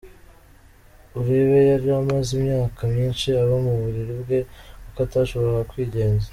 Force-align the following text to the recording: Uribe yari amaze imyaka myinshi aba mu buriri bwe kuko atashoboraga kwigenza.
Uribe 1.19 1.59
yari 1.71 1.87
amaze 2.01 2.29
imyaka 2.39 2.79
myinshi 2.93 3.27
aba 3.41 3.55
mu 3.65 3.73
buriri 3.79 4.13
bwe 4.21 4.39
kuko 4.83 4.99
atashoboraga 5.07 5.69
kwigenza. 5.71 6.27